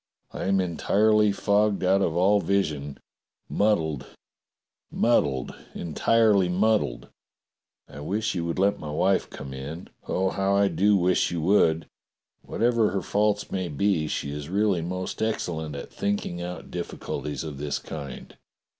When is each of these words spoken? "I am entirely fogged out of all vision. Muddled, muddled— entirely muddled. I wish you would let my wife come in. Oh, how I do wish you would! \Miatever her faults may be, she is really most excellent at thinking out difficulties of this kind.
"I 0.31 0.45
am 0.45 0.59
entirely 0.59 1.31
fogged 1.31 1.83
out 1.83 2.01
of 2.01 2.15
all 2.15 2.39
vision. 2.41 2.97
Muddled, 3.47 4.07
muddled— 4.89 5.53
entirely 5.75 6.49
muddled. 6.49 7.09
I 7.87 7.99
wish 7.99 8.33
you 8.33 8.43
would 8.45 8.57
let 8.57 8.79
my 8.79 8.89
wife 8.89 9.29
come 9.29 9.53
in. 9.53 9.89
Oh, 10.07 10.31
how 10.31 10.55
I 10.55 10.69
do 10.69 10.97
wish 10.97 11.29
you 11.29 11.39
would! 11.41 11.87
\Miatever 12.43 12.89
her 12.93 13.03
faults 13.03 13.51
may 13.51 13.67
be, 13.67 14.07
she 14.07 14.31
is 14.31 14.49
really 14.49 14.81
most 14.81 15.21
excellent 15.21 15.75
at 15.75 15.93
thinking 15.93 16.41
out 16.41 16.71
difficulties 16.71 17.43
of 17.43 17.59
this 17.59 17.77
kind. 17.77 18.35